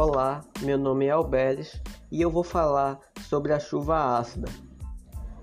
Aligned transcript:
Olá, 0.00 0.42
meu 0.60 0.78
nome 0.78 1.06
é 1.06 1.10
Alberes 1.10 1.82
e 2.08 2.22
eu 2.22 2.30
vou 2.30 2.44
falar 2.44 3.00
sobre 3.28 3.52
a 3.52 3.58
chuva 3.58 4.16
ácida. 4.16 4.46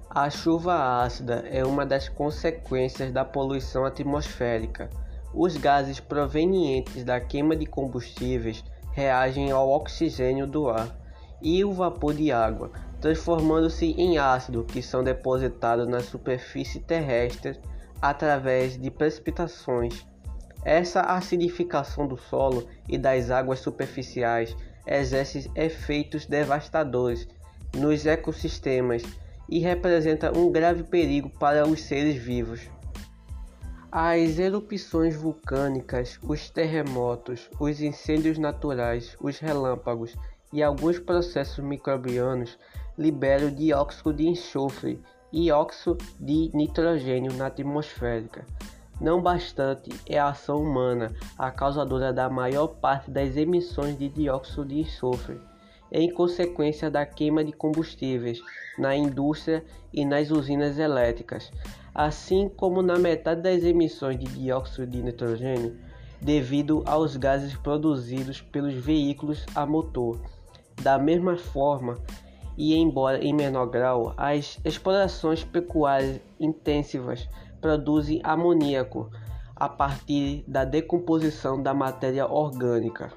A 0.09 0.29
chuva 0.29 1.03
ácida 1.03 1.43
é 1.51 1.65
uma 1.65 1.85
das 1.85 2.07
consequências 2.07 3.11
da 3.11 3.25
poluição 3.25 3.83
atmosférica. 3.83 4.89
Os 5.33 5.57
gases 5.57 5.99
provenientes 5.99 7.03
da 7.03 7.19
queima 7.19 7.53
de 7.53 7.65
combustíveis 7.65 8.63
reagem 8.93 9.51
ao 9.51 9.69
oxigênio 9.69 10.47
do 10.47 10.69
ar 10.69 10.87
e 11.41 11.65
o 11.65 11.73
vapor 11.73 12.13
de 12.13 12.31
água, 12.31 12.71
transformando-se 13.01 13.87
em 13.87 14.17
ácido 14.17 14.63
que 14.63 14.81
são 14.81 15.03
depositados 15.03 15.85
na 15.85 15.99
superfície 15.99 16.79
terrestre 16.79 17.59
através 18.01 18.81
de 18.81 18.89
precipitações. 18.89 20.07
Essa 20.65 21.01
acidificação 21.01 22.07
do 22.07 22.17
solo 22.17 22.67
e 22.89 22.97
das 22.97 23.29
águas 23.29 23.59
superficiais 23.59 24.57
exerce 24.87 25.49
efeitos 25.55 26.25
devastadores 26.25 27.27
nos 27.75 28.03
ecossistemas 28.07 29.03
e 29.47 29.59
representa 29.59 30.35
um 30.35 30.51
grave 30.51 30.81
perigo 30.81 31.29
para 31.29 31.67
os 31.67 31.81
seres 31.81 32.15
vivos. 32.15 32.67
As 33.91 34.39
erupções 34.39 35.15
vulcânicas, 35.15 36.19
os 36.23 36.49
terremotos, 36.49 37.47
os 37.59 37.79
incêndios 37.79 38.39
naturais, 38.39 39.15
os 39.21 39.37
relâmpagos 39.37 40.15
e 40.51 40.63
alguns 40.63 40.97
processos 40.97 41.63
microbianos 41.63 42.57
liberam 42.97 43.53
dióxido 43.53 44.13
de 44.13 44.27
enxofre 44.27 44.99
e 45.31 45.51
óxido 45.51 45.97
de 46.19 46.49
nitrogênio 46.53 47.33
na 47.33 47.47
atmosfera. 47.47 48.45
Não 48.99 49.21
bastante 49.21 49.89
é 50.05 50.17
a 50.17 50.29
ação 50.29 50.61
humana 50.61 51.11
a 51.37 51.51
causadora 51.51 52.13
da 52.13 52.29
maior 52.29 52.67
parte 52.67 53.11
das 53.11 53.35
emissões 53.35 53.97
de 53.97 54.07
dióxido 54.07 54.65
de 54.65 54.79
enxofre, 54.79 55.37
em 55.91 56.09
consequência 56.13 56.89
da 56.89 57.05
queima 57.05 57.43
de 57.43 57.51
combustíveis 57.51 58.39
na 58.77 58.95
indústria 58.95 59.63
e 59.93 60.05
nas 60.05 60.31
usinas 60.31 60.79
elétricas, 60.79 61.51
assim 61.93 62.47
como 62.47 62.81
na 62.81 62.97
metade 62.97 63.41
das 63.41 63.63
emissões 63.63 64.17
de 64.17 64.25
dióxido 64.25 64.87
de 64.87 65.03
nitrogênio 65.03 65.77
devido 66.21 66.81
aos 66.85 67.17
gases 67.17 67.55
produzidos 67.55 68.41
pelos 68.41 68.73
veículos 68.73 69.45
a 69.53 69.65
motor. 69.65 70.19
Da 70.81 70.97
mesma 70.97 71.37
forma, 71.37 71.97
e 72.57 72.73
embora 72.75 73.23
em 73.23 73.33
menor 73.33 73.67
grau, 73.67 74.13
as 74.15 74.59
explorações 74.63 75.43
pecuárias 75.43 76.19
intensivas 76.39 77.27
produzem 77.65 78.21
amoníaco 78.23 79.09
a 79.55 79.67
partir 79.67 80.43
da 80.47 80.63
decomposição 80.63 81.59
da 81.63 81.73
matéria 81.73 82.31
orgânica. 82.31 83.11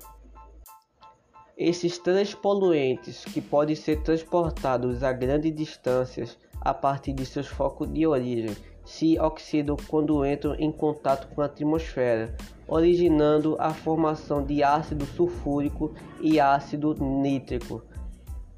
Esses 1.54 1.98
três 1.98 2.34
poluentes, 2.34 3.26
que 3.26 3.42
podem 3.42 3.76
ser 3.76 4.02
transportados 4.02 5.02
a 5.02 5.12
grandes 5.12 5.54
distâncias 5.54 6.38
a 6.62 6.72
partir 6.72 7.12
de 7.12 7.26
seus 7.26 7.46
focos 7.46 7.92
de 7.92 8.06
origem, 8.06 8.56
se 8.86 9.20
oxidam 9.20 9.76
quando 9.86 10.24
entram 10.24 10.54
em 10.54 10.72
contato 10.72 11.28
com 11.34 11.42
a 11.42 11.44
atmosfera, 11.44 12.34
originando 12.66 13.54
a 13.58 13.74
formação 13.74 14.42
de 14.42 14.62
ácido 14.62 15.04
sulfúrico 15.04 15.92
e 16.22 16.40
ácido 16.40 16.94
nítrico. 16.98 17.82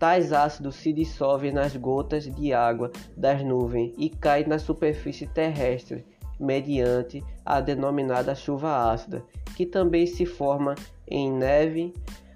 Tais 0.01 0.33
ácidos 0.33 0.77
se 0.77 0.95
dissolvem 0.95 1.53
nas 1.53 1.77
gotas 1.77 2.25
de 2.25 2.55
água 2.55 2.91
das 3.15 3.45
nuvens 3.45 3.93
e 3.99 4.09
caem 4.09 4.47
na 4.47 4.59
superfície 4.59 5.27
terrestre 5.27 6.07
mediante 6.41 7.23
a 7.45 7.61
denominada 7.61 8.35
chuva 8.35 8.91
ácida, 8.91 9.23
que 9.55 9.67
também 9.67 10.07
se 10.07 10.25
forma 10.25 10.75
em 11.07 11.31
neve 11.31 11.93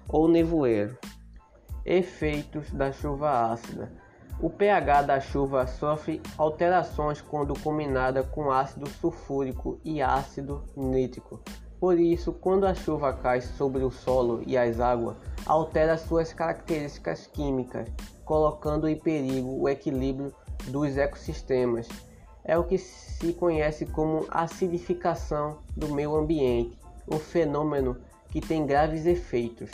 ou 0.07 0.27
nevoeiro. 0.27 0.95
Efeitos 1.83 2.69
da 2.69 2.91
chuva 2.91 3.51
ácida: 3.51 3.91
O 4.39 4.47
pH 4.47 5.01
da 5.01 5.19
chuva 5.19 5.65
sofre 5.65 6.21
alterações 6.37 7.19
quando 7.19 7.59
combinada 7.61 8.21
com 8.21 8.51
ácido 8.51 8.87
sulfúrico 8.87 9.81
e 9.83 10.03
ácido 10.03 10.63
nítrico. 10.77 11.41
Por 11.85 11.99
isso, 11.99 12.33
quando 12.33 12.65
a 12.65 12.73
chuva 12.73 13.13
cai 13.13 13.41
sobre 13.41 13.83
o 13.83 13.91
solo 13.91 14.41
e 14.47 14.57
as 14.57 14.79
águas, 14.79 15.17
altera 15.45 15.99
suas 15.99 16.33
características 16.33 17.27
químicas, 17.27 17.87
colocando 18.23 18.87
em 18.87 18.97
perigo 18.97 19.61
o 19.61 19.69
equilíbrio 19.69 20.33
dos 20.69 20.97
ecossistemas. 20.97 21.87
É 22.43 22.57
o 22.57 22.63
que 22.63 22.79
se 22.79 23.33
conhece 23.33 23.85
como 23.85 24.25
acidificação 24.31 25.59
do 25.77 25.89
meio 25.89 26.15
ambiente, 26.15 26.75
um 27.07 27.19
fenômeno 27.19 27.97
que 28.31 28.41
tem 28.41 28.65
graves 28.65 29.05
efeitos. 29.05 29.69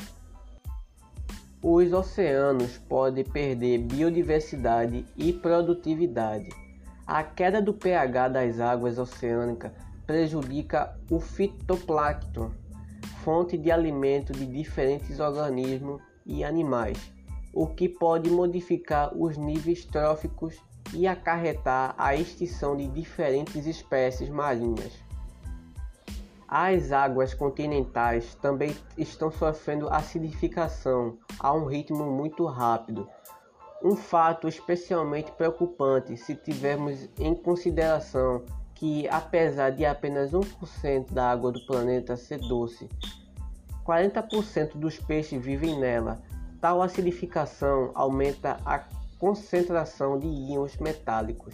Os 1.64 1.94
oceanos 1.94 2.78
podem 2.78 3.24
perder 3.24 3.78
biodiversidade 3.78 5.06
e 5.16 5.32
produtividade. 5.32 6.50
A 7.08 7.24
queda 7.24 7.62
do 7.62 7.74
pH 7.74 8.28
das 8.28 8.60
águas 8.60 9.00
oceânicas 9.00 9.72
prejudica 10.12 10.94
o 11.10 11.22
fitoplâncton, 11.22 12.52
fonte 13.24 13.58
de 13.58 13.72
alimento 13.72 14.34
de 14.34 14.46
diferentes 14.46 15.22
organismos 15.22 16.02
e 16.26 16.44
animais, 16.44 16.98
o 17.54 17.66
que 17.66 17.88
pode 17.88 18.30
modificar 18.30 19.16
os 19.18 19.38
níveis 19.38 19.86
tróficos 19.86 20.62
e 20.94 21.08
acarretar 21.08 21.96
a 21.98 22.14
extinção 22.14 22.76
de 22.76 22.90
diferentes 22.90 23.66
espécies 23.66 24.28
marinhas. 24.28 24.92
As 26.46 26.92
águas 26.92 27.34
continentais 27.34 28.36
também 28.36 28.76
estão 28.98 29.32
sofrendo 29.32 29.88
acidificação 29.88 31.18
a 31.40 31.54
um 31.54 31.64
ritmo 31.64 32.04
muito 32.12 32.46
rápido, 32.48 33.08
um 33.82 33.96
fato 33.96 34.50
especialmente 34.50 35.32
preocupante 35.32 36.18
se 36.18 36.36
tivermos 36.36 37.10
em 37.18 37.34
consideração 37.34 38.44
que, 38.82 39.08
apesar 39.10 39.70
de 39.70 39.86
apenas 39.86 40.32
1% 40.32 41.12
da 41.12 41.30
água 41.30 41.52
do 41.52 41.64
planeta 41.68 42.18
ser 42.18 42.40
doce, 42.40 42.90
40% 43.86 44.76
dos 44.76 44.98
peixes 44.98 45.40
vivem 45.40 45.80
nela. 45.80 46.20
Tal 46.60 46.82
acidificação 46.82 47.92
aumenta 47.94 48.58
a 48.66 48.80
concentração 49.20 50.18
de 50.18 50.26
íons 50.26 50.78
metálicos, 50.78 51.54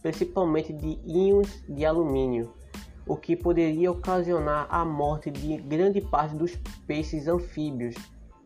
principalmente 0.00 0.72
de 0.72 1.00
íons 1.04 1.64
de 1.68 1.84
alumínio, 1.84 2.54
o 3.04 3.16
que 3.16 3.34
poderia 3.34 3.90
ocasionar 3.90 4.68
a 4.70 4.84
morte 4.84 5.32
de 5.32 5.56
grande 5.56 6.00
parte 6.00 6.36
dos 6.36 6.54
peixes 6.86 7.26
anfíbios 7.26 7.96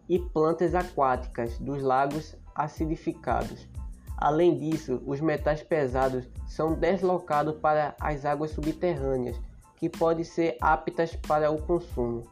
e 0.09 0.19
plantas 0.19 0.75
aquáticas 0.75 1.59
dos 1.59 1.83
lagos 1.83 2.35
acidificados. 2.55 3.69
Além 4.17 4.57
disso, 4.57 5.03
os 5.07 5.21
metais 5.21 5.63
pesados 5.63 6.29
são 6.47 6.75
deslocados 6.75 7.57
para 7.57 7.95
as 8.01 8.25
águas 8.25 8.51
subterrâneas, 8.51 9.41
que 9.77 9.89
podem 9.89 10.25
ser 10.25 10.57
aptas 10.61 11.17
para 11.17 11.51
o 11.51 11.61
consumo. 11.61 12.23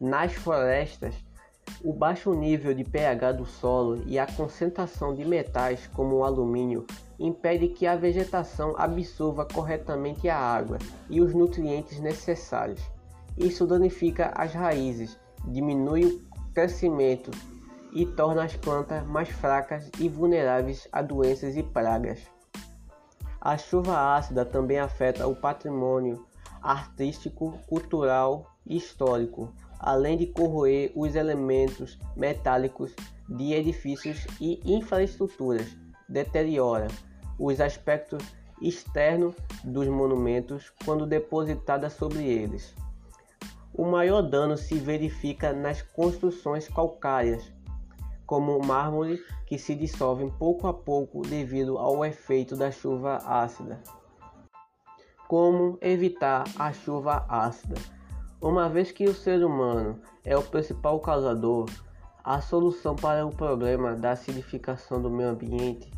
Nas 0.00 0.32
florestas, 0.32 1.14
o 1.82 1.92
baixo 1.92 2.34
nível 2.34 2.74
de 2.74 2.82
pH 2.82 3.32
do 3.32 3.46
solo 3.46 4.02
e 4.06 4.18
a 4.18 4.26
concentração 4.26 5.14
de 5.14 5.24
metais 5.24 5.86
como 5.86 6.16
o 6.16 6.24
alumínio 6.24 6.86
impede 7.18 7.68
que 7.68 7.86
a 7.86 7.96
vegetação 7.96 8.74
absorva 8.76 9.46
corretamente 9.46 10.28
a 10.28 10.36
água 10.36 10.78
e 11.08 11.20
os 11.20 11.32
nutrientes 11.34 12.00
necessários. 12.00 12.80
Isso 13.36 13.66
danifica 13.66 14.32
as 14.34 14.52
raízes, 14.52 15.18
diminui 15.46 16.04
o 16.04 16.52
crescimento 16.52 17.30
e 17.94 18.04
torna 18.04 18.42
as 18.44 18.56
plantas 18.56 19.06
mais 19.06 19.28
fracas 19.28 19.88
e 20.00 20.08
vulneráveis 20.08 20.88
a 20.92 21.00
doenças 21.00 21.56
e 21.56 21.62
pragas. 21.62 22.20
A 23.40 23.56
chuva 23.56 24.16
ácida 24.16 24.44
também 24.44 24.78
afeta 24.78 25.26
o 25.26 25.36
patrimônio 25.36 26.26
artístico, 26.60 27.58
cultural 27.68 28.46
e 28.66 28.76
histórico, 28.76 29.52
além 29.78 30.16
de 30.16 30.26
corroer 30.26 30.90
os 30.96 31.14
elementos 31.14 31.98
metálicos 32.16 32.94
de 33.28 33.52
edifícios 33.52 34.26
e 34.40 34.60
infraestruturas, 34.64 35.76
deteriora 36.08 36.88
os 37.38 37.60
aspectos 37.60 38.22
externos 38.60 39.34
dos 39.62 39.86
monumentos 39.88 40.72
quando 40.84 41.06
depositada 41.06 41.90
sobre 41.90 42.24
eles. 42.24 42.74
O 43.74 43.84
maior 43.84 44.22
dano 44.22 44.56
se 44.56 44.76
verifica 44.76 45.52
nas 45.52 45.82
construções 45.82 46.68
calcárias, 46.68 47.52
como 48.26 48.58
mármore 48.58 49.22
que 49.46 49.58
se 49.58 49.74
dissolvem 49.74 50.30
pouco 50.30 50.66
a 50.66 50.74
pouco 50.74 51.22
devido 51.22 51.78
ao 51.78 52.04
efeito 52.04 52.56
da 52.56 52.70
chuva 52.70 53.18
ácida. 53.24 53.80
Como 55.28 55.78
evitar 55.80 56.44
a 56.58 56.72
chuva 56.72 57.24
ácida? 57.28 57.76
Uma 58.40 58.68
vez 58.68 58.92
que 58.92 59.04
o 59.04 59.14
ser 59.14 59.44
humano 59.44 60.00
é 60.24 60.36
o 60.36 60.42
principal 60.42 61.00
causador, 61.00 61.66
a 62.22 62.40
solução 62.40 62.94
para 62.94 63.26
o 63.26 63.30
problema 63.30 63.94
da 63.94 64.12
acidificação 64.12 65.00
do 65.00 65.10
meio 65.10 65.30
ambiente 65.30 65.90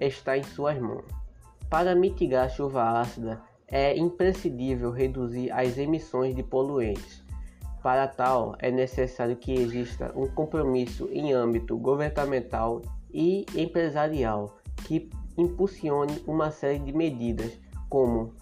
está 0.00 0.36
em 0.36 0.42
suas 0.42 0.78
mãos. 0.78 1.04
Para 1.68 1.94
mitigar 1.94 2.46
a 2.46 2.48
chuva 2.48 3.00
ácida, 3.00 3.42
é 3.66 3.96
imprescindível 3.96 4.90
reduzir 4.90 5.50
as 5.50 5.76
emissões 5.76 6.34
de 6.34 6.42
poluentes 6.42 7.27
Para 7.82 8.08
tal, 8.08 8.56
é 8.58 8.70
necessário 8.70 9.36
que 9.36 9.52
exista 9.52 10.12
um 10.16 10.26
compromisso 10.26 11.08
em 11.12 11.32
âmbito 11.32 11.76
governamental 11.78 12.82
e 13.12 13.46
empresarial 13.54 14.58
que 14.84 15.08
impulsione 15.36 16.22
uma 16.26 16.50
série 16.50 16.80
de 16.80 16.92
medidas, 16.92 17.52
como 17.88 18.34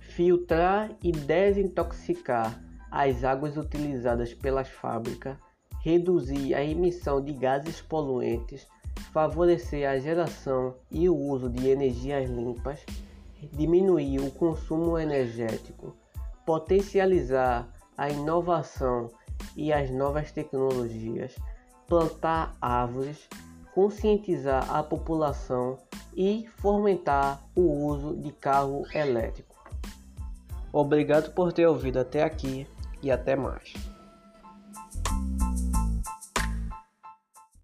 filtrar 0.00 0.90
e 1.02 1.10
desintoxicar 1.10 2.62
as 2.90 3.24
águas 3.24 3.56
utilizadas 3.56 4.34
pelas 4.34 4.68
fábricas, 4.68 5.36
reduzir 5.82 6.54
a 6.54 6.62
emissão 6.62 7.22
de 7.22 7.32
gases 7.32 7.80
poluentes, 7.80 8.68
favorecer 9.12 9.88
a 9.88 9.98
geração 9.98 10.74
e 10.90 11.08
o 11.08 11.16
uso 11.16 11.48
de 11.48 11.68
energias 11.68 12.28
limpas, 12.28 12.84
diminuir 13.52 14.20
o 14.20 14.30
consumo 14.30 14.98
energético, 14.98 15.96
potencializar 16.44 17.68
a 18.02 18.10
inovação 18.10 19.12
e 19.56 19.72
as 19.72 19.88
novas 19.88 20.32
tecnologias, 20.32 21.36
plantar 21.86 22.52
árvores, 22.60 23.28
conscientizar 23.72 24.68
a 24.74 24.82
população 24.82 25.78
e 26.16 26.48
fomentar 26.56 27.40
o 27.54 27.60
uso 27.86 28.16
de 28.16 28.32
carro 28.32 28.82
elétrico. 28.92 29.54
Obrigado 30.72 31.32
por 31.32 31.52
ter 31.52 31.64
ouvido 31.68 32.00
até 32.00 32.24
aqui 32.24 32.66
e 33.00 33.08
até 33.08 33.36
mais. 33.36 33.72